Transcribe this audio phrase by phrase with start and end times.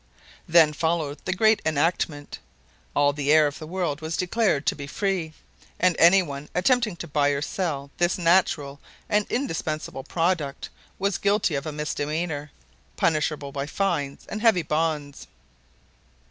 [0.49, 2.39] Then followed the great enactment.
[2.95, 5.31] All the air of the world was declared to be free,
[5.79, 11.53] and any one attempting to buy or sell this natural and indispensable product was guilty
[11.53, 12.49] of a misdemeanor,
[12.97, 15.27] punishable by fines and heavy bonds.